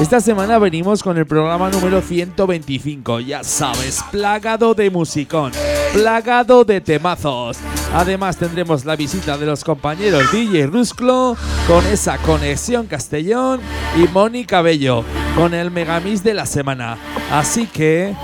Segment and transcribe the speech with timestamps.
[0.00, 5.52] Esta semana venimos con el programa número 125, ya sabes, plagado de musicón,
[5.92, 7.58] plagado de temazos.
[7.92, 11.36] Además tendremos la visita de los compañeros DJ Rusclo
[11.68, 13.60] con esa conexión Castellón
[13.94, 15.04] y Mónica Bello
[15.36, 16.96] con el Megamix de la semana.
[17.30, 18.14] Así que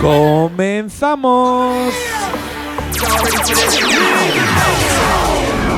[0.00, 1.94] comenzamos.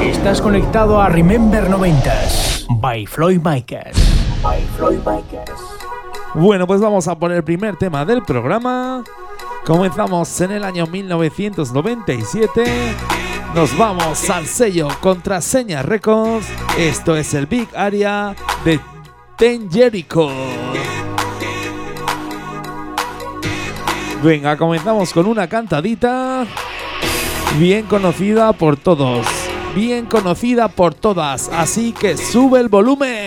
[0.02, 4.25] Estás conectado a Remember 90s by Floyd Micas.
[6.34, 9.02] Bueno, pues vamos a poner el primer tema del programa.
[9.64, 12.64] Comenzamos en el año 1997.
[13.54, 16.46] Nos vamos al sello Contraseña Records.
[16.78, 18.78] Esto es el Big Area de
[19.36, 19.68] Ten.
[24.22, 26.46] Venga, comenzamos con una cantadita
[27.58, 29.26] bien conocida por todos,
[29.74, 33.25] bien conocida por todas, así que sube el volumen.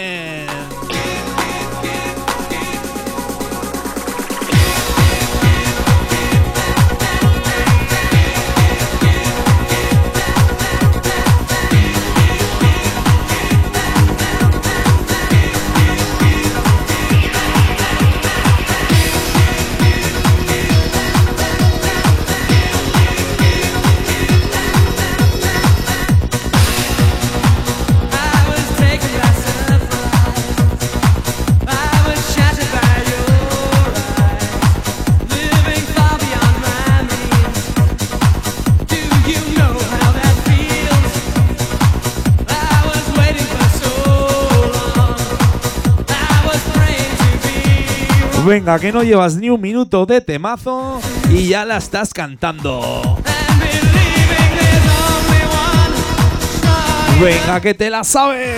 [48.60, 51.00] Venga, que no llevas ni un minuto de temazo
[51.32, 53.18] y ya la estás cantando.
[57.22, 58.58] Venga, que te la sabes.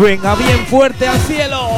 [0.00, 1.68] Venga, bien fuerte al cielo.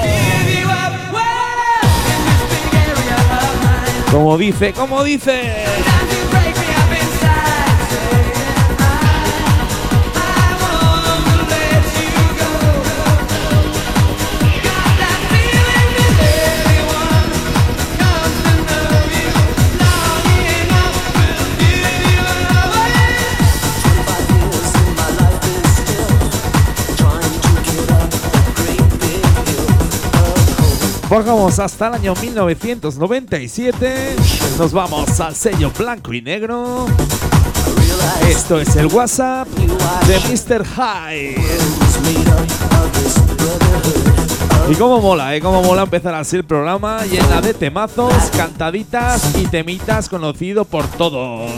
[4.13, 5.92] Como dice, como dice.
[31.13, 34.17] Bajamos hasta el año 1997.
[34.57, 36.87] Nos vamos al sello blanco y negro.
[38.27, 39.47] Esto es el WhatsApp
[40.07, 40.65] de Mr.
[40.65, 41.37] High.
[44.71, 45.43] Y cómo mola, ¿eh?
[45.43, 51.51] Cómo mola empezar así el programa llena de temazos, cantaditas y temitas conocido por todos.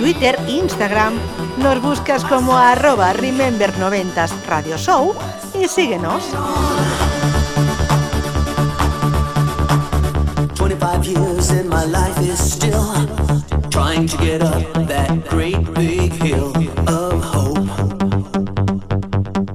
[0.00, 1.12] Twitter, Instagram.
[1.58, 5.14] Nos buscas como arroba Remember 90 Radio Show
[5.52, 6.24] y síguenos.
[10.54, 12.82] 25 years and my life is still
[13.68, 16.54] trying to get up that great big hill
[16.88, 17.68] of hope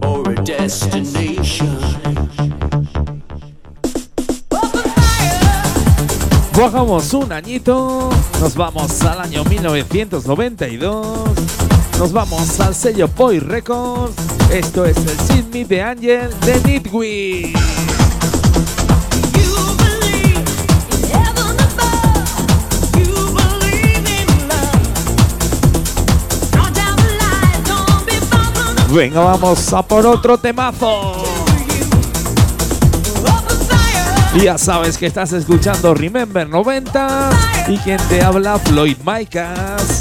[0.06, 1.35] or a destination.
[6.58, 8.10] Bajamos un añito,
[8.40, 11.06] nos vamos al año 1992,
[12.00, 14.16] nos vamos al sello Boy Records.
[14.50, 17.58] Esto es el Sid Me de Angel de Nitwit.
[28.94, 31.25] Venga, vamos a por otro temazo.
[34.36, 37.30] Y ya sabes que estás escuchando Remember 90
[37.70, 40.00] y quien te habla Floyd Micas.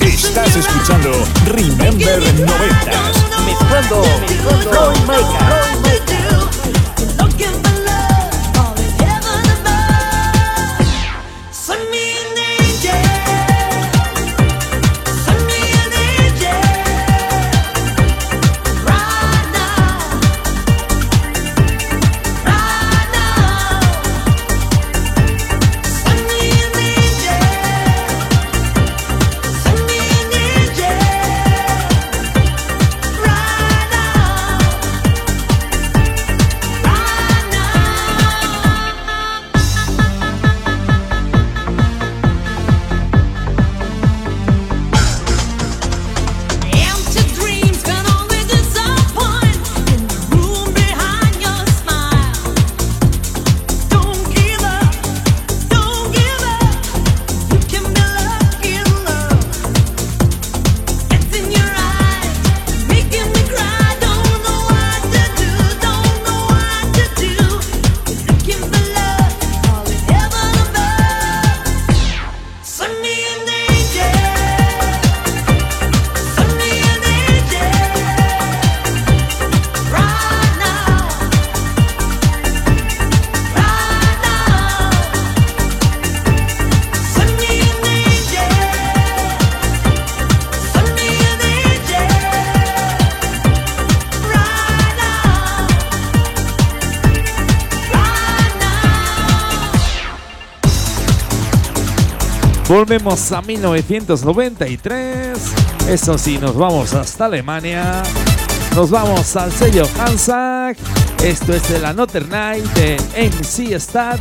[0.00, 1.12] Estás escuchando
[1.46, 2.58] Remember 90
[3.46, 4.02] Mezclando,
[4.62, 6.07] Floyd Maker.
[102.88, 105.38] Volvemos a 1993.
[105.90, 108.02] Eso sí, nos vamos hasta Alemania.
[108.74, 110.78] Nos vamos al sello Hansack.
[111.22, 114.18] Esto es de la Notre Night de MC Stat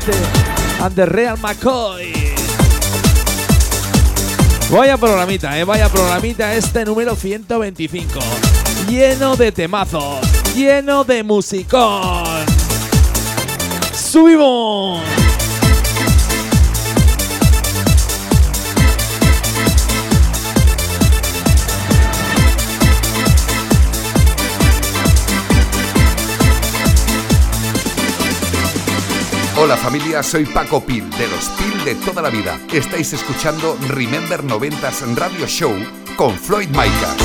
[0.82, 2.12] and the Real McCoy.
[4.70, 8.20] Vaya programita, eh, vaya programita este número 125.
[8.90, 10.20] Lleno de temazos,
[10.54, 12.46] lleno de musicón.
[13.94, 15.27] ¡Subimos!
[29.60, 32.60] Hola familia, soy Paco Pil, de los Pil de toda la vida.
[32.72, 35.74] Estáis escuchando Remember 90s Radio Show
[36.16, 37.16] con Floyd Micas.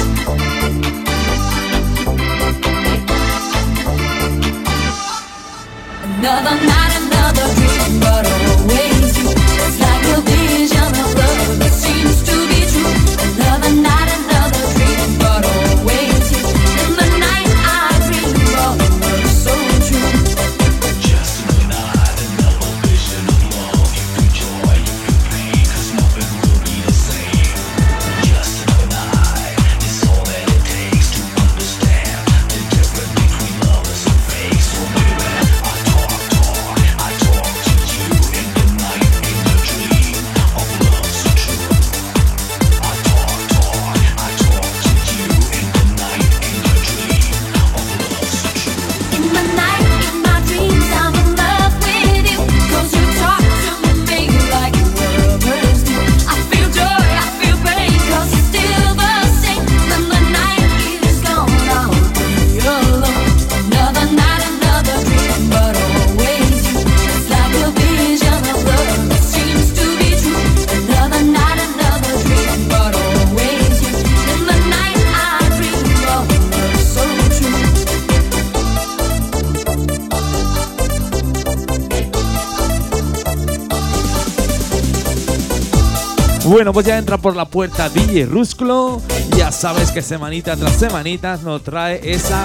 [86.45, 89.01] Bueno, pues ya entra por la puerta DJ Rusclo.
[89.37, 92.45] Ya sabes que semanita tras semanita nos trae esa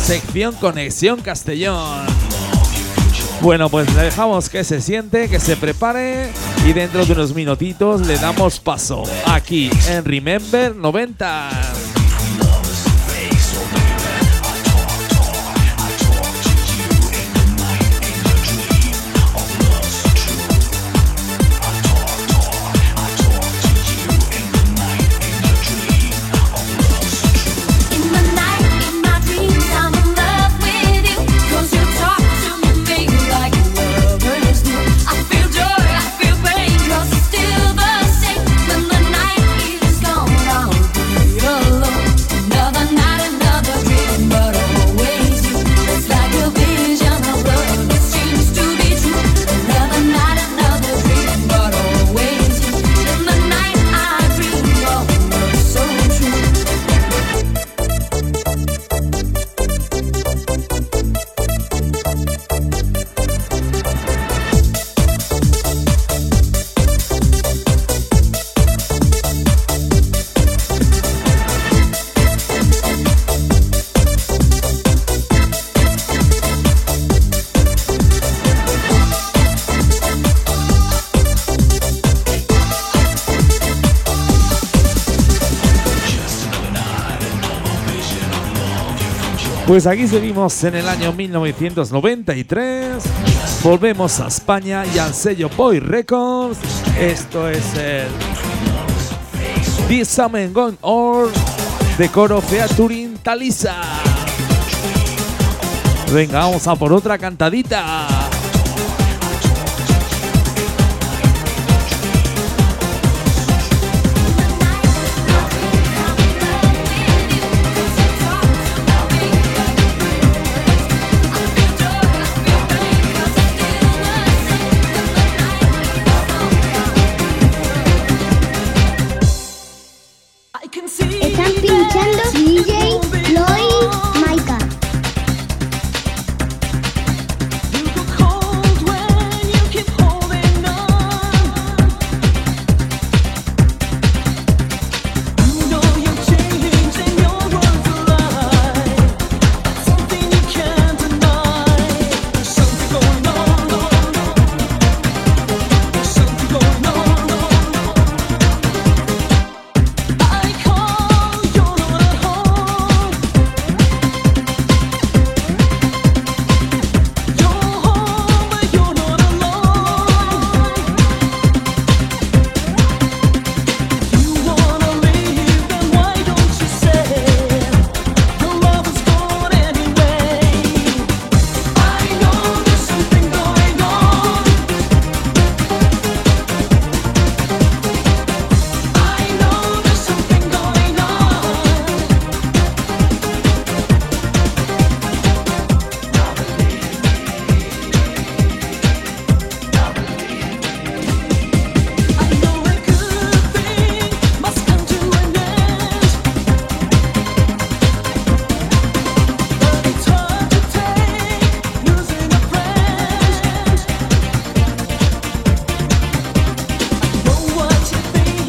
[0.00, 2.06] sección Conexión Castellón.
[3.40, 6.30] Bueno, pues le dejamos que se siente, que se prepare
[6.64, 11.73] y dentro de unos minutitos le damos paso aquí en Remember 90.
[89.74, 93.02] Pues aquí seguimos en el año 1993.
[93.64, 96.58] Volvemos a España y al sello Boy Records.
[96.96, 98.06] Esto es el
[99.88, 101.28] This Summer Gone Or
[101.98, 103.74] de coro featuring Talisa.
[106.12, 108.23] Venga, vamos a por otra cantadita.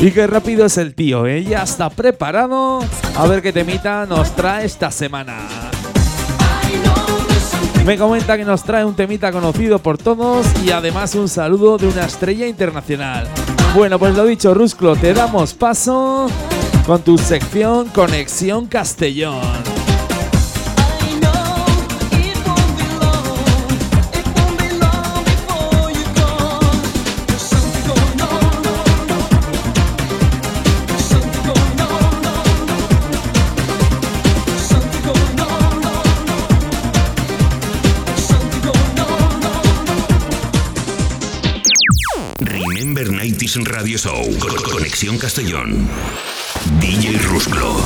[0.05, 1.43] Y qué rápido es el tío, ¿eh?
[1.43, 2.79] Ya está preparado.
[3.17, 5.35] A ver qué temita nos trae esta semana.
[7.83, 11.87] Me comenta que nos trae un temita conocido por todos y además un saludo de
[11.87, 13.27] una estrella internacional.
[13.73, 16.27] Bueno, pues lo dicho, Rusclo, te damos paso
[16.85, 19.74] con tu sección Conexión Castellón.
[43.95, 44.39] Radio Show.
[44.39, 45.87] Co- Conexión Castellón.
[46.81, 47.77] DJ Rusclo.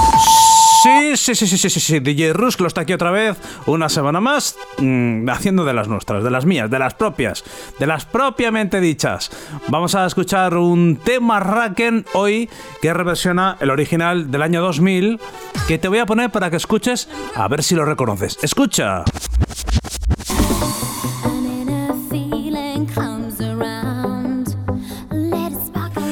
[0.81, 1.99] Sí, sí, sí, sí, sí, sí, sí.
[1.99, 6.31] DJ Rusclo está aquí otra vez, una semana más, mm, haciendo de las nuestras, de
[6.31, 7.43] las mías, de las propias,
[7.79, 9.29] de las propiamente dichas.
[9.67, 12.49] Vamos a escuchar un tema Raken hoy
[12.81, 15.19] que reversiona el original del año 2000,
[15.67, 18.37] que te voy a poner para que escuches a ver si lo reconoces.
[18.41, 19.03] Escucha.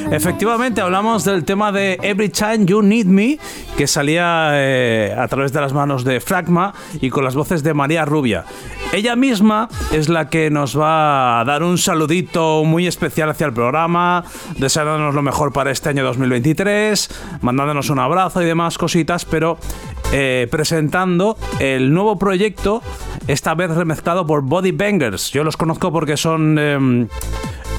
[0.09, 3.37] Efectivamente, hablamos del tema de Every Time You Need Me,
[3.75, 7.73] que salía eh, a través de las manos de Fragma y con las voces de
[7.73, 8.45] María Rubia.
[8.93, 13.53] Ella misma es la que nos va a dar un saludito muy especial hacia el
[13.53, 14.23] programa,
[14.57, 17.09] deseándonos lo mejor para este año 2023,
[17.41, 19.57] mandándonos un abrazo y demás cositas, pero
[20.13, 22.81] eh, presentando el nuevo proyecto,
[23.27, 25.31] esta vez remezclado por Body Bangers.
[25.31, 27.07] Yo los conozco porque son em,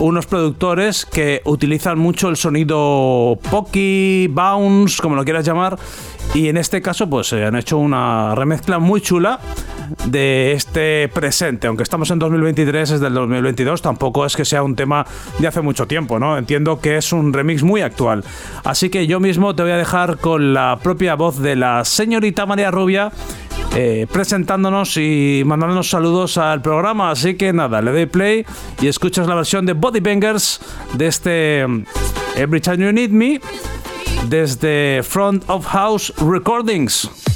[0.01, 5.79] unos productores que utilizan mucho el sonido Pocky, Bounce, como lo quieras llamar.
[6.35, 9.41] Y en este caso, pues han hecho una remezcla muy chula
[10.07, 11.67] de este presente.
[11.67, 15.07] Aunque estamos en 2023, es del 2022, tampoco es que sea un tema
[15.39, 16.37] de hace mucho tiempo, ¿no?
[16.39, 18.25] Entiendo que es un remix muy actual.
[18.65, 22.47] Así que yo mismo te voy a dejar con la propia voz de la señorita
[22.47, 23.13] María Rubia.
[23.77, 27.11] eh, presentándonos y mandándonos saludos al programa.
[27.11, 28.47] Así que nada, le doy play
[28.81, 30.61] y escuchas la versión de Body Bangers
[30.95, 31.61] de este
[32.37, 33.41] Every Time You Need Me
[34.29, 37.28] desde Front of House Recordings.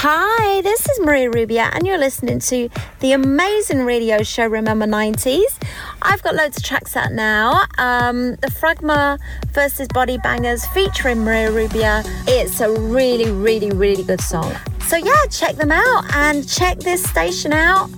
[0.00, 2.68] Hi, this is Maria Rubia, and you're listening to
[3.00, 5.58] the amazing radio show Remember 90s.
[6.02, 7.64] I've got loads of tracks out now.
[7.78, 9.18] Um, the Fragma
[9.52, 12.02] versus Body Bangers featuring Maria Rubia.
[12.28, 14.54] It's a really, really, really good song.
[14.86, 17.88] So, yeah, check them out and check this station out.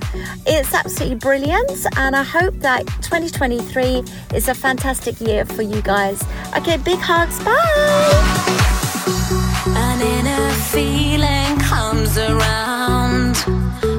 [0.46, 6.22] It's absolutely brilliant, and I hope that 2023 is a fantastic year for you guys.
[6.56, 7.42] Okay, big hugs.
[7.42, 8.68] Bye.
[10.38, 13.34] The feeling comes around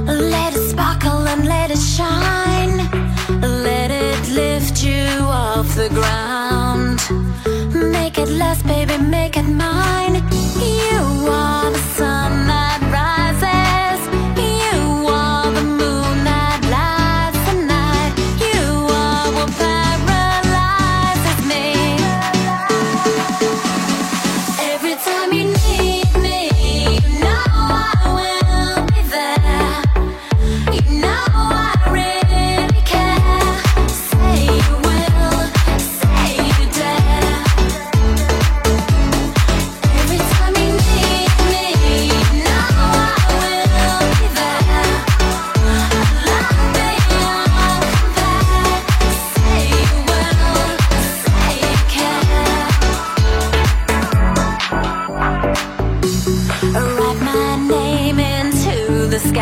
[0.08, 2.78] Let it sparkle and let it shine
[3.42, 5.08] Let it lift you
[5.60, 7.00] off the ground.
[7.74, 10.09] Make it last, baby, make it mine.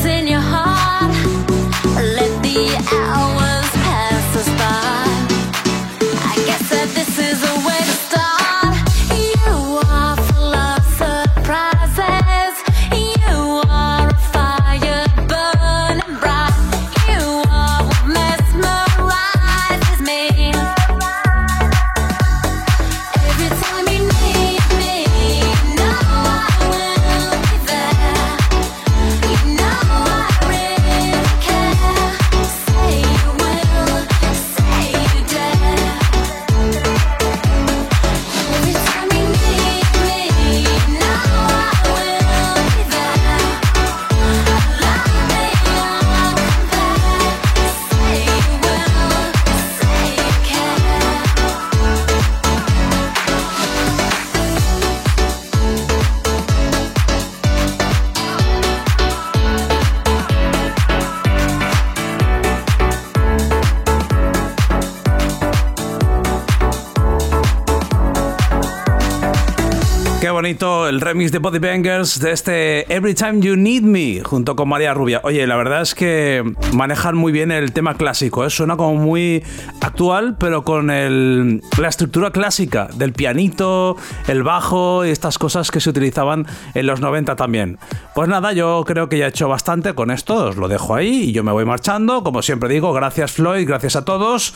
[70.49, 74.95] el remix de Body Bangers de este Every Time You Need Me junto con María
[74.95, 75.21] Rubia.
[75.23, 78.49] Oye, la verdad es que manejan muy bien el tema clásico, ¿eh?
[78.49, 79.43] suena como muy
[79.79, 83.95] actual, pero con la estructura clásica del pianito,
[84.27, 87.77] el bajo y estas cosas que se utilizaban en los 90 también.
[88.15, 91.25] Pues nada, yo creo que ya he hecho bastante con esto, os lo dejo ahí
[91.25, 92.23] y yo me voy marchando.
[92.23, 94.55] Como siempre digo, gracias Floyd, gracias a todos.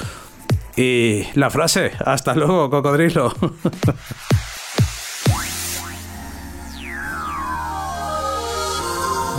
[0.76, 3.32] Y la frase, hasta luego, cocodrilo.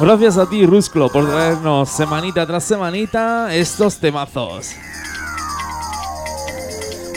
[0.01, 4.75] Gracias a ti, Rusclo, por traernos semanita tras semanita estos temazos.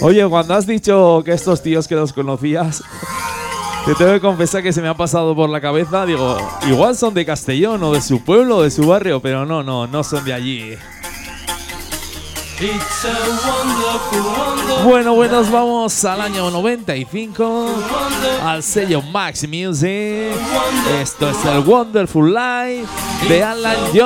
[0.01, 2.83] Oye, cuando has dicho que estos tíos que los conocías,
[3.85, 6.05] te tengo que confesar que se me ha pasado por la cabeza.
[6.05, 6.37] Digo,
[6.67, 9.87] igual son de Castellón o de su pueblo o de su barrio, pero no, no,
[9.87, 10.77] no son de allí.
[14.83, 17.67] Bueno, bueno, vamos al año 95,
[18.43, 20.31] al sello Max Music.
[20.99, 22.87] Esto es el Wonderful Life
[23.29, 24.01] de Alan life.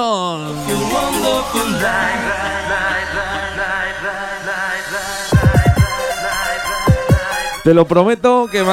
[7.64, 8.64] Te lo prometo que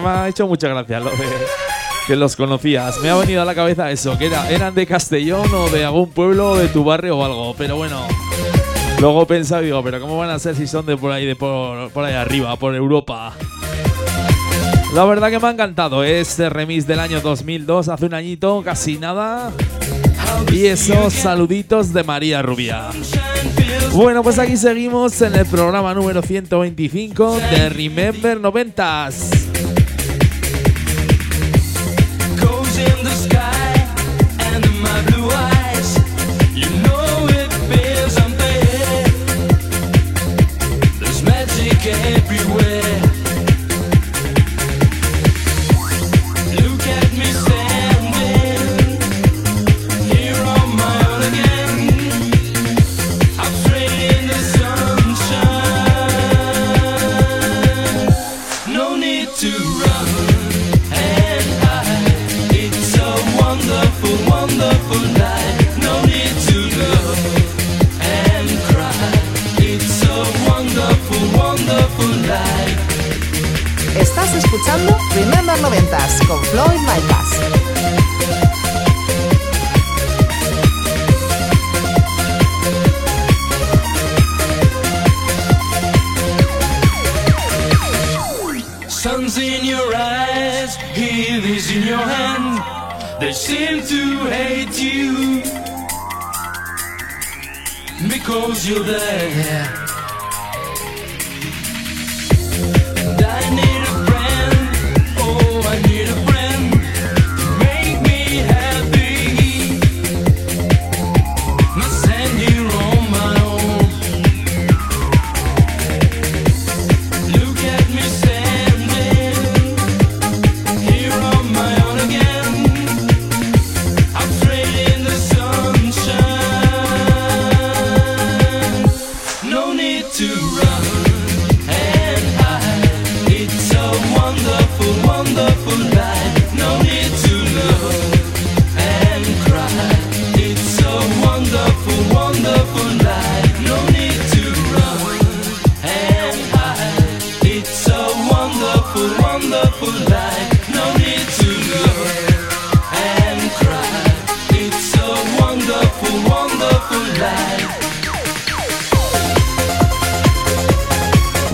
[0.00, 1.26] me ha, hecho mucha gracia lo de
[2.06, 2.98] que los conocías.
[2.98, 6.10] Me ha venido a la cabeza eso, que era, eran de Castellón o de algún
[6.10, 7.54] pueblo de tu barrio o algo.
[7.56, 8.06] Pero bueno,
[9.04, 11.90] luego y digo, pero ¿cómo van a ser si son de por ahí, de por,
[11.90, 13.34] por ahí arriba, por Europa?
[14.94, 18.96] La verdad que me ha encantado este remix del año 2002, hace un añito, casi
[18.96, 19.52] nada.
[20.50, 22.88] Y esos saluditos de María Rubia.
[23.92, 29.73] Bueno, pues aquí seguimos en el programa número 125 de Remember 90s.
[93.34, 95.42] Seem to hate you
[98.08, 99.83] because you're there.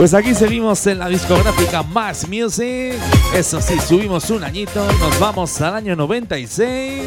[0.00, 2.94] Pues aquí seguimos en la discográfica Max Music.
[3.34, 7.02] Eso sí, subimos un añito, nos vamos al año 96.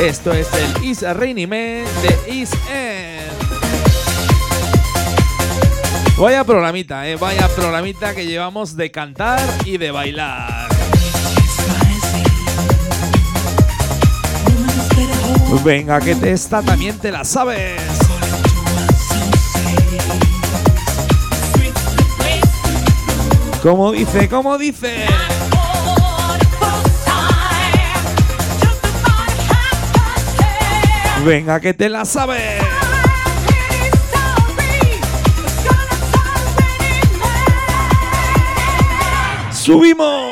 [0.00, 3.30] Esto es el Is Rainy Man de East End.
[6.16, 10.70] Vaya programita, eh, vaya programita que llevamos de cantar y de bailar.
[15.62, 18.01] Venga, que esta también te la sabes.
[23.62, 25.06] Como dice, como dice.
[31.24, 32.60] Venga, que te la sabes.
[39.52, 40.31] Subimos.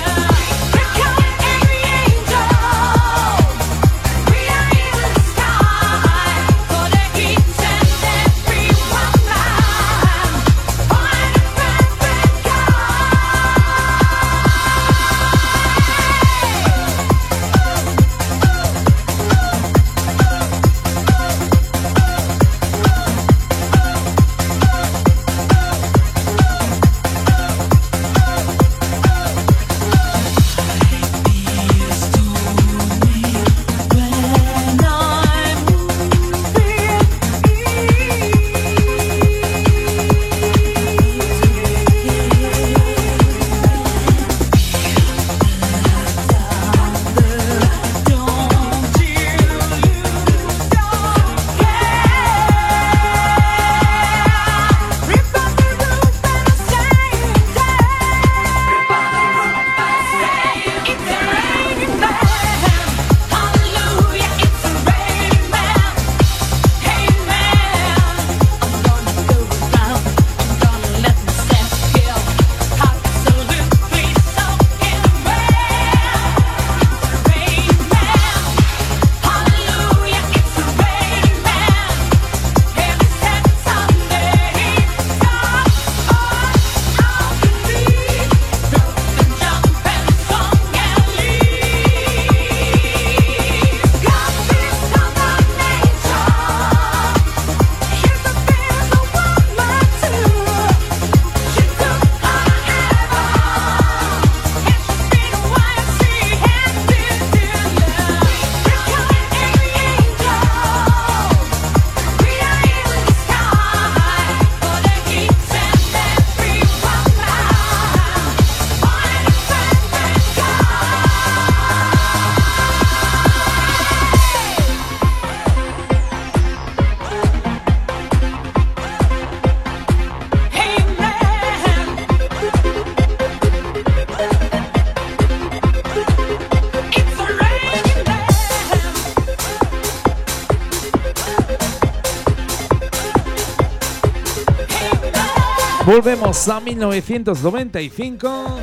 [146.03, 148.59] Volvemos a 1995.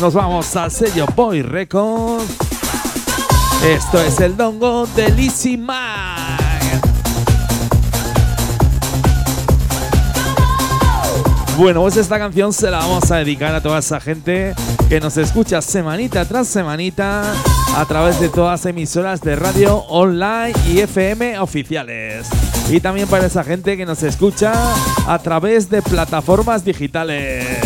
[0.00, 2.32] Nos vamos al sello Boy Records.
[3.64, 6.38] Esto es el dongo de Lizzie Mag.
[11.58, 14.54] Bueno, pues esta canción se la vamos a dedicar a toda esa gente
[14.88, 17.34] que nos escucha semanita tras semanita
[17.74, 22.05] a través de todas las emisoras de radio online y FM oficiales.
[22.68, 24.52] Y también para esa gente que nos escucha
[25.06, 27.65] a través de plataformas digitales.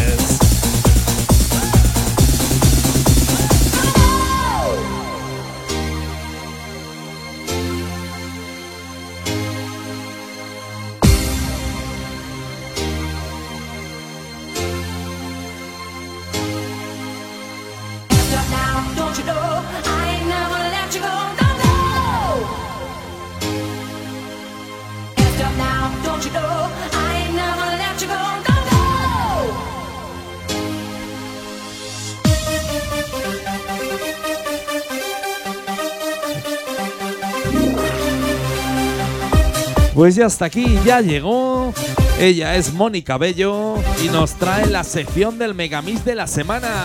[40.11, 41.73] Pues ya hasta aquí, ya llegó.
[42.19, 46.83] Ella es Mónica Bello y nos trae la sección del Megamix de la semana.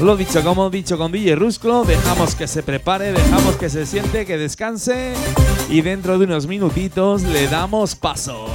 [0.00, 4.24] Lo dicho, como dicho con DJ Rusclo, dejamos que se prepare, dejamos que se siente,
[4.24, 5.12] que descanse
[5.68, 8.46] y dentro de unos minutitos le damos paso.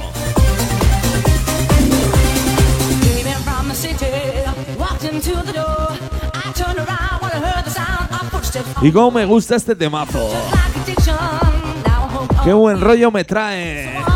[8.80, 10.30] Y cómo me gusta este temazo.
[12.46, 14.15] Qué buen rollo me trae.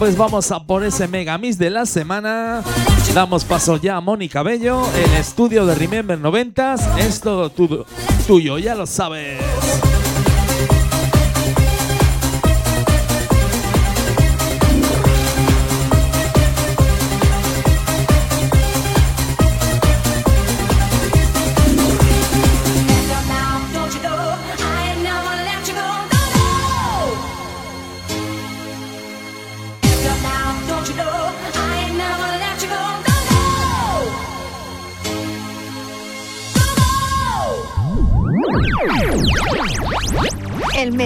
[0.00, 2.62] Pues vamos a por ese Megamix de la semana.
[3.14, 6.80] Damos paso ya a Mónica Bello, el estudio de Remember 90s.
[6.98, 7.84] Es todo tu-
[8.26, 9.38] tuyo, ya lo sabes.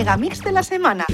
[0.04, 1.06] Megamix de la semana.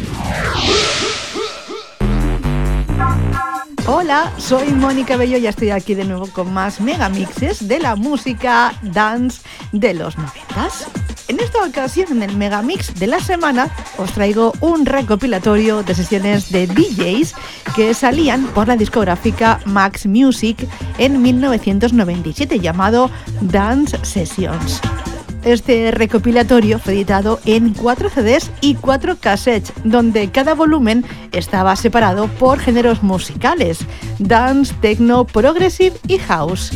[3.87, 8.75] Hola, soy Mónica Bello y estoy aquí de nuevo con más megamixes de la música
[8.83, 10.89] dance de los noventas.
[11.29, 16.51] En esta ocasión, en el Megamix de la semana, os traigo un recopilatorio de sesiones
[16.51, 17.37] de DJs
[17.77, 20.67] que salían por la discográfica Max Music
[20.99, 23.09] en 1997 llamado
[23.41, 24.81] Dance Sessions.
[25.45, 32.29] Este recopilatorio fue editado en cuatro CDs y cuatro cassettes, donde cada volumen estaba separado
[32.29, 33.79] por géneros musicales:
[34.19, 36.73] dance, techno, progressive y house.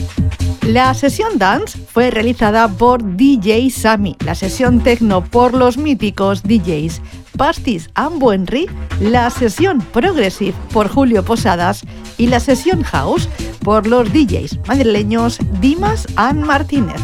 [0.62, 7.02] La sesión dance fue realizada por DJ Sammy, la sesión techno por los míticos DJs
[7.36, 11.84] Pastis and Buenri, la sesión Progressive por Julio Posadas
[12.16, 13.28] y la sesión House
[13.62, 17.00] por los DJs madrileños Dimas and Martínez.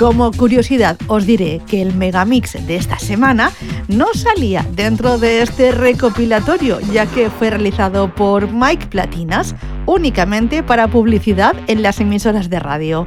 [0.00, 3.52] Como curiosidad os diré que el megamix de esta semana
[3.86, 10.88] no salía dentro de este recopilatorio ya que fue realizado por Mike Platinas únicamente para
[10.88, 13.06] publicidad en las emisoras de radio.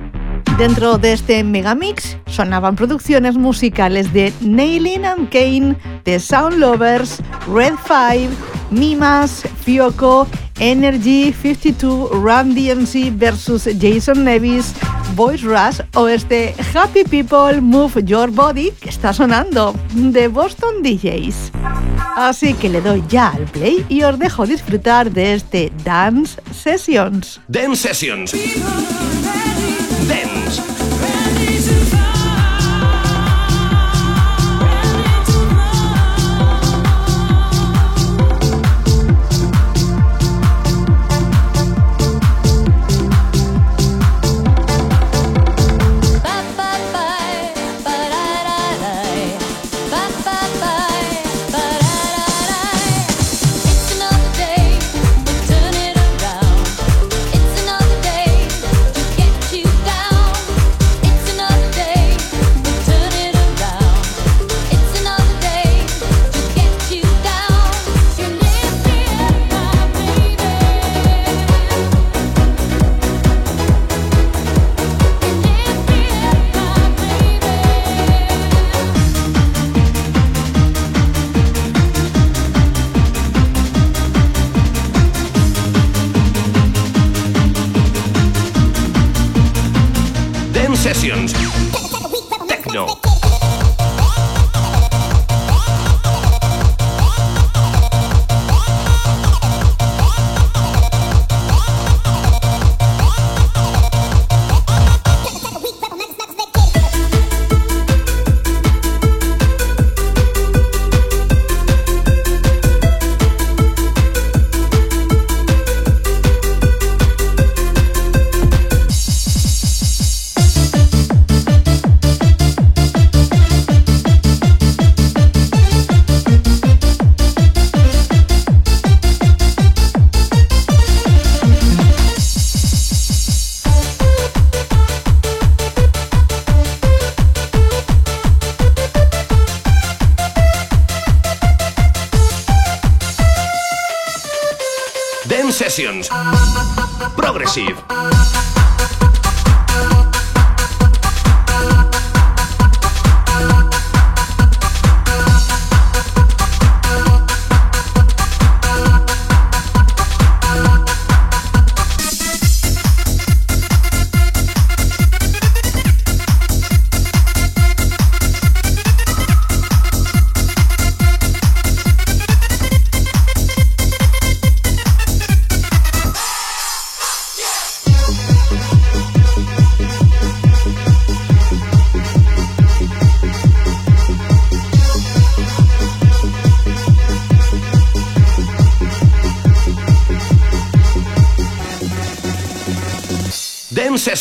[0.59, 7.73] Dentro de este megamix sonaban producciones musicales de Nailin and Kane, The Sound Lovers, Red
[7.87, 8.35] 5,
[8.69, 10.27] Mimas, Fioco,
[10.65, 14.73] Energy 52, Run DMC versus Jason Nevis,
[15.13, 21.51] Voice Rush o este Happy People Move Your Body que está sonando de Boston DJs.
[22.15, 27.41] Así que le doy ya al play y os dejo disfrutar de este Dance Sessions.
[27.49, 28.31] Dance Sessions.
[30.07, 30.72] Dance.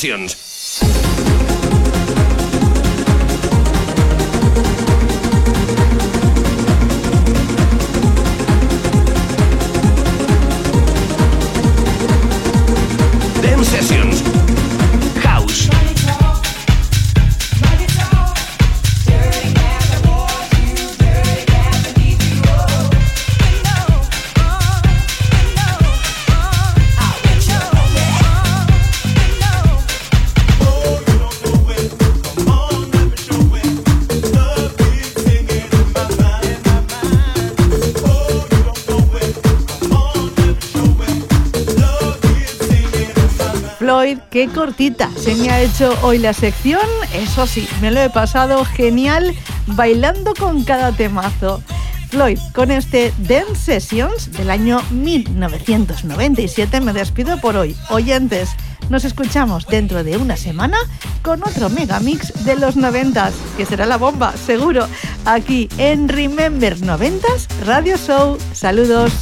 [0.03, 0.42] Dance
[44.33, 46.81] qué cortita se me ha hecho hoy la sección.
[47.15, 49.35] Eso sí, me lo he pasado genial
[49.67, 51.63] bailando con cada temazo.
[52.09, 57.77] Floyd, con este Dance Sessions del año 1997 me despido por hoy.
[57.91, 58.51] Oyentes,
[58.89, 60.79] nos escuchamos dentro de una semana
[61.23, 64.89] con otro megamix de los 90 que será la bomba, seguro,
[65.27, 68.39] aquí en Remember 90s Radio Show.
[68.53, 69.22] Saludos.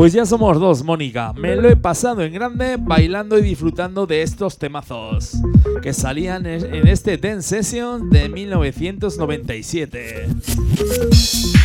[0.00, 1.34] Pues ya somos dos, Mónica.
[1.34, 5.36] Me lo he pasado en grande bailando y disfrutando de estos temazos
[5.82, 10.26] que salían en este Dance Session de 1997.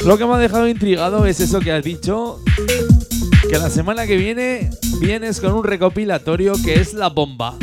[0.06, 2.42] Lo que me ha dejado intrigado es eso que has dicho,
[3.50, 4.70] que la semana que viene
[5.00, 7.56] vienes con un recopilatorio que es la bomba.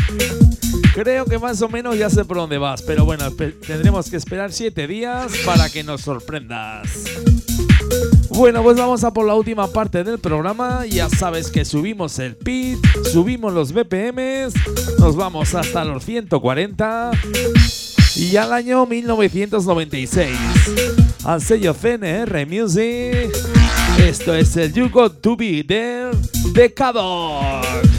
[0.95, 3.31] Creo que más o menos ya sé por dónde vas, pero bueno,
[3.67, 6.89] tendremos que esperar 7 días para que nos sorprendas.
[8.35, 10.87] Bueno, pues vamos a por la última parte del programa.
[10.87, 12.79] Ya sabes que subimos el pit,
[13.13, 14.55] subimos los BPMs,
[14.99, 17.11] nos vamos hasta los 140
[18.17, 20.31] y al año 1996.
[21.25, 23.31] Al sello CNR Music.
[23.99, 26.11] Esto es el You Got to Be There
[26.55, 27.92] de Cador.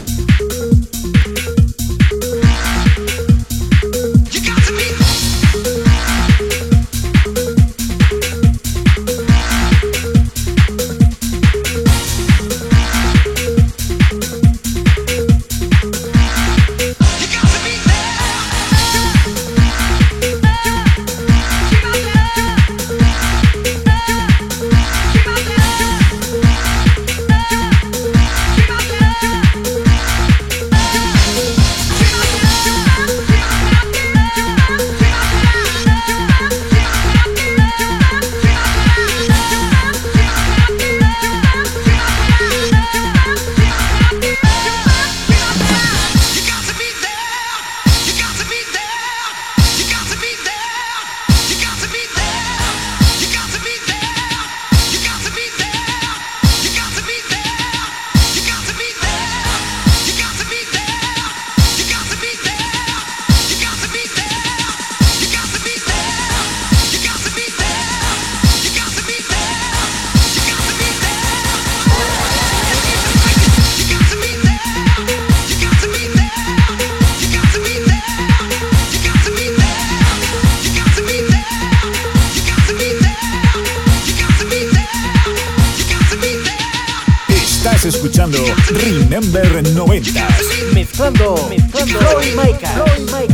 [89.86, 90.26] 90.
[90.72, 93.33] Mezclando, mezclando Floyd Michael.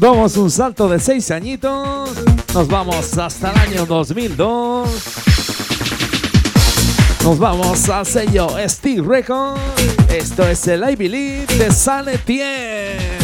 [0.00, 2.08] Damos un salto de 6 añitos.
[2.54, 4.88] Nos vamos hasta el año 2002.
[7.22, 9.60] Nos vamos al sello Steel Records.
[10.08, 13.18] Esto es el I Believe de San Etienne.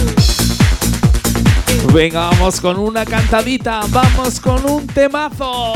[1.94, 3.80] Venga, vamos con una cantadita.
[3.88, 5.72] Vamos con un temazo.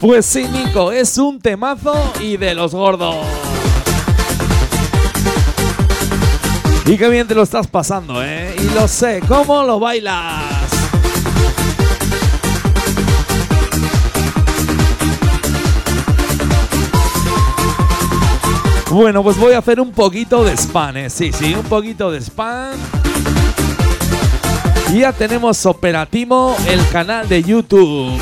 [0.00, 3.16] Pues sí, Nico, es un temazo y de los gordos.
[6.86, 8.56] Y qué bien te lo estás pasando, ¿eh?
[8.58, 10.42] Y lo sé, ¿cómo lo bailas?
[18.90, 21.10] Bueno, pues voy a hacer un poquito de spam, ¿eh?
[21.10, 22.72] Sí, sí, un poquito de spam.
[24.94, 28.18] Y ya tenemos operativo el canal de YouTube.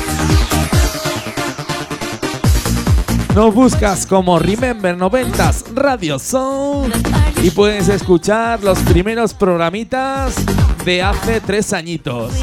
[3.39, 6.93] Nos buscas como Remember 90s Radio Sound
[7.41, 10.35] y puedes escuchar los primeros programitas
[10.83, 12.33] de hace tres añitos.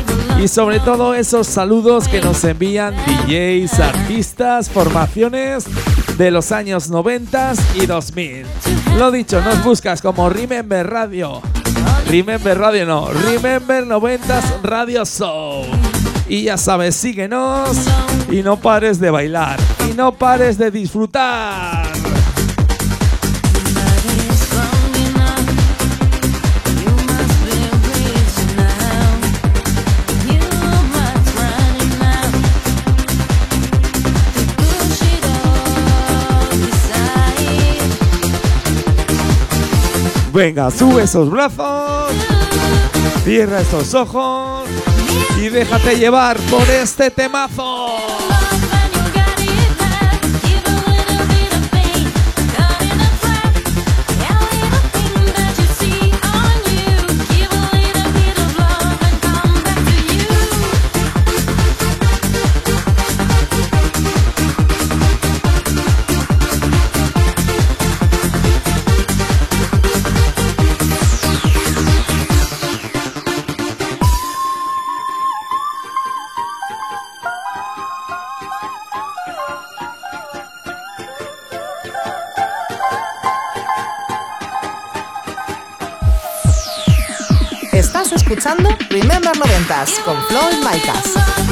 [0.43, 2.95] Y sobre todo esos saludos que nos envían
[3.27, 5.67] DJs, artistas, formaciones
[6.17, 8.47] de los años 90 y 2000.
[8.97, 11.43] Lo dicho, nos buscas como Remember Radio.
[12.09, 15.76] Remember Radio no, Remember 90s Radio Show.
[16.29, 17.77] Y ya sabes, síguenos
[18.31, 21.87] y no pares de bailar y no pares de disfrutar.
[40.33, 42.13] Venga, sube esos brazos,
[43.25, 44.69] cierra esos ojos
[45.39, 48.46] y déjate llevar por este temazo.
[88.27, 91.46] Escuchando Remember 90s con Floyd Micas.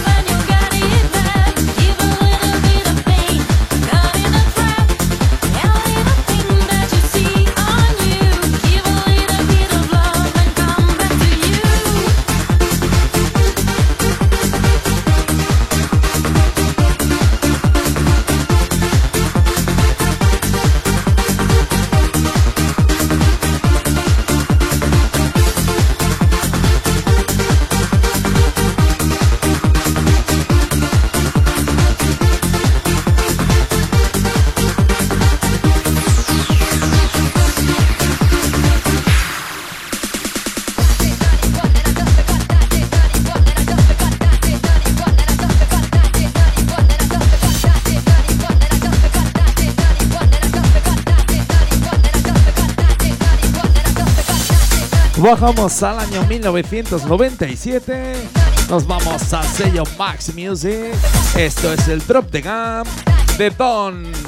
[55.25, 58.12] Bajamos al año 1997.
[58.68, 60.95] Nos vamos al sello Max Music.
[61.35, 62.87] Esto es el Drop the Gum
[63.39, 64.24] de Don.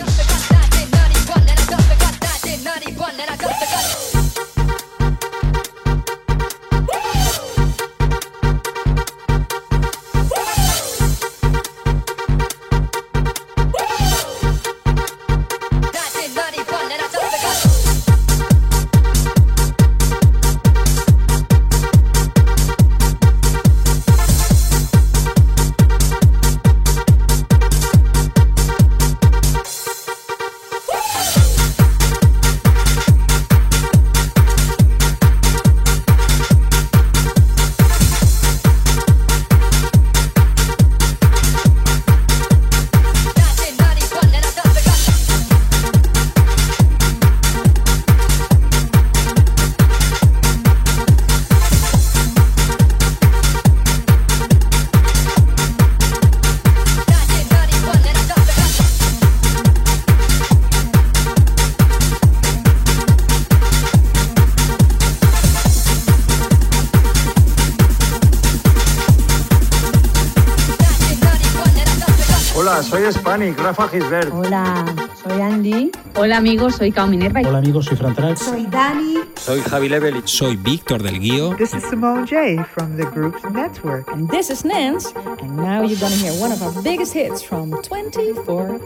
[73.37, 74.32] Soy Hispanic, Rafa Gisbert.
[74.32, 75.91] Hola, soy Andy.
[76.16, 77.41] Hola amigos, soy Cao Minerva.
[77.41, 78.41] Hola amigos, soy Fran Trax.
[78.41, 79.16] Soy Dani.
[79.37, 80.22] Soy Javi Level.
[80.24, 81.57] Soy Víctor del Guío.
[81.57, 84.09] This is Simone J from the group's network.
[84.12, 85.12] And this is Nance,
[85.43, 88.80] and now you're gonna hear one of our biggest hits from 24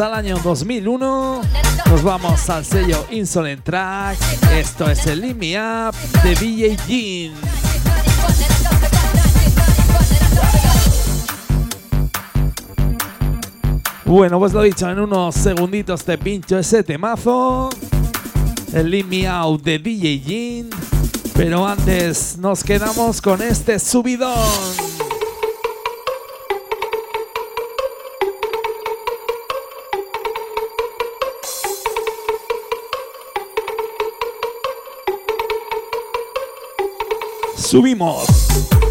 [0.00, 1.42] al año 2001.
[1.90, 4.18] Nos vamos al sello Insolent Track.
[4.52, 7.34] Esto es el Lead Me Up de DJ Jean.
[14.04, 17.70] Bueno, pues lo dicho, en unos segunditos te pincho ese temazo.
[18.72, 20.70] El Lead Me Out de DJ Jean.
[21.34, 24.85] Pero antes nos quedamos con este subidón.
[37.66, 38.85] Subimos.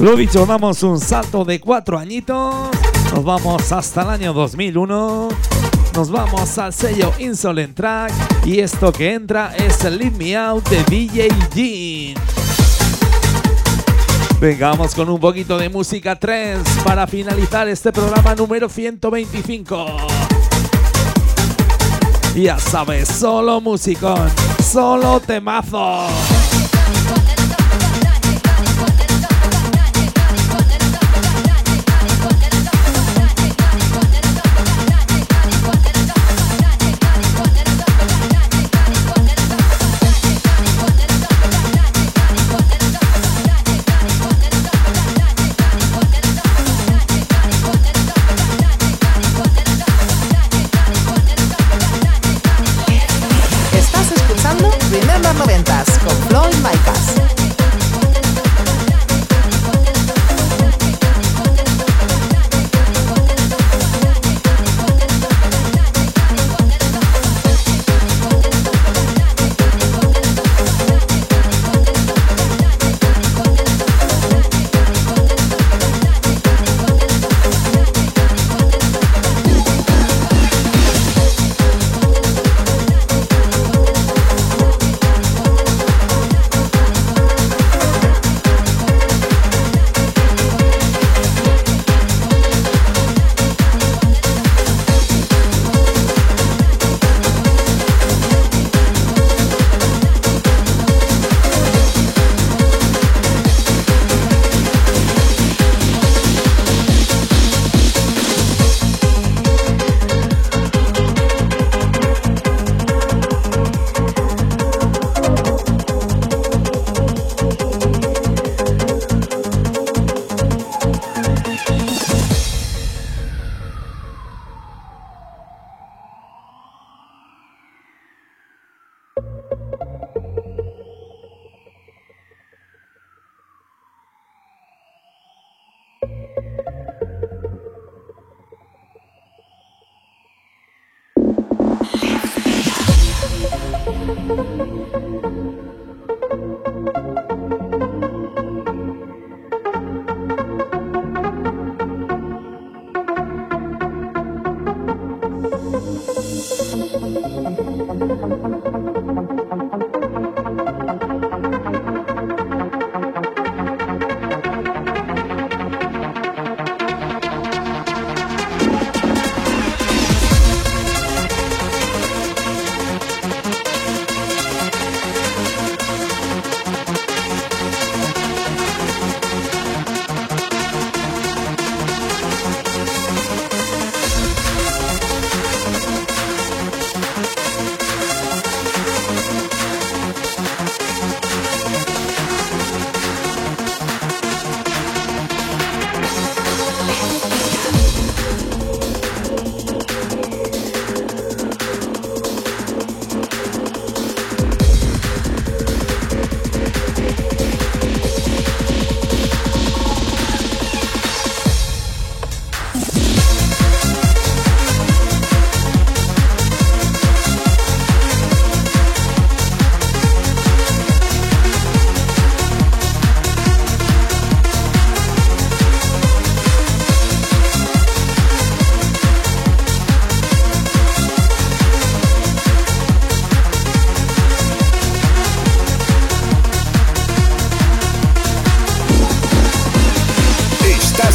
[0.00, 2.70] Lo dicho, damos un salto de cuatro añitos.
[3.14, 5.28] Nos vamos hasta el año 2001.
[5.94, 8.10] Nos vamos al sello Insolent Track.
[8.46, 12.14] Y esto que entra es el Lead Me Out de DJ Jean.
[14.40, 19.86] Vengamos con un poquito de música trance para finalizar este programa número 125.
[22.36, 24.30] Ya sabes, solo musicón,
[24.62, 26.06] solo temazo.
[55.50, 57.19] Noventas con Floyd Micas.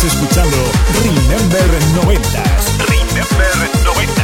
[0.07, 0.57] escuchando
[1.03, 2.77] Remember 90s.
[2.87, 4.23] Remember 90,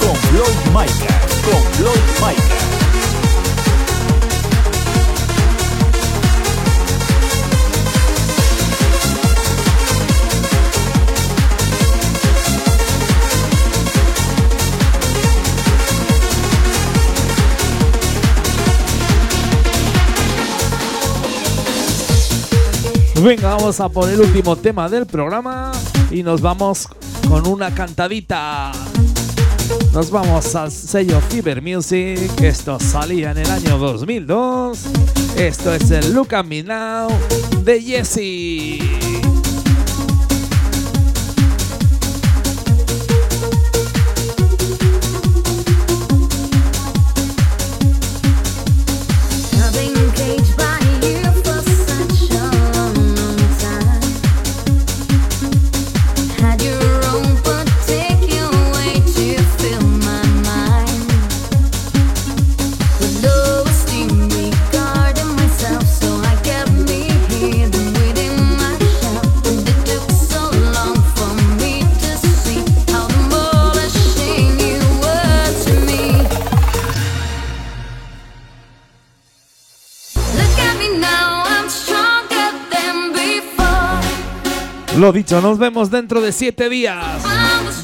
[0.00, 1.20] Con Floyd Micah.
[1.50, 2.75] Con Floyd Micah.
[23.22, 25.72] Venga, vamos a por el último tema del programa
[26.10, 26.88] y nos vamos
[27.28, 28.72] con una cantadita.
[29.92, 32.30] Nos vamos al sello Fiber Music.
[32.40, 34.78] Esto salía en el año 2002.
[35.36, 37.08] Esto es el Look at Me Now
[37.64, 39.05] de Jesse.
[85.06, 87.22] Lo dicho, nos vemos dentro de siete días.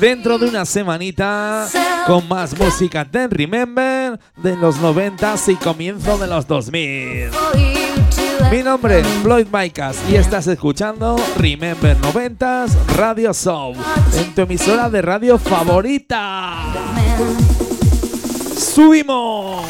[0.00, 1.68] Dentro de una semanita
[2.04, 7.30] con más música de Remember de los 90 y comienzo de los 2000.
[8.50, 13.72] Mi nombre es Floyd Micas y estás escuchando Remember 90s Radio Show
[14.16, 16.56] en tu emisora de radio favorita.
[18.58, 19.64] ¡Subimos!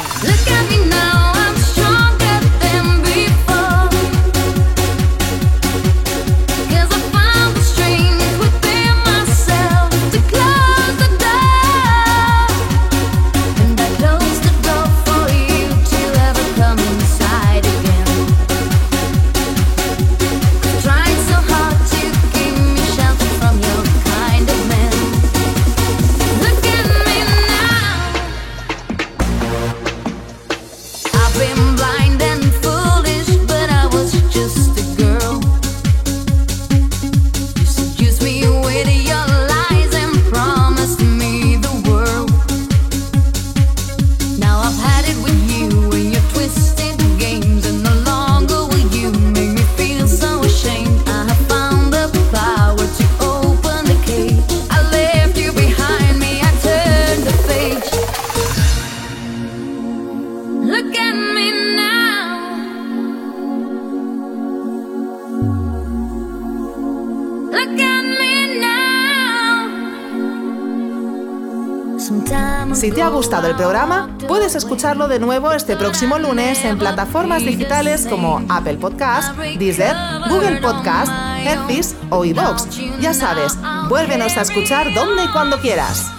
[74.83, 79.95] Escucharlo de nuevo este próximo lunes en plataformas digitales como Apple Podcast, Deezer,
[80.27, 82.67] Google Podcast, Hearthis o iVoox.
[82.99, 83.57] Ya sabes,
[83.87, 86.12] vuélvenos a escuchar donde y cuando quieras.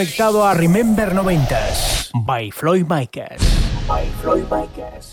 [0.00, 3.36] Conectado a Remember 90s by Floyd Micas.
[3.86, 5.09] By Floyd Micas.